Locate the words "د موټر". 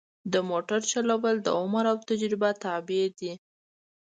0.33-0.79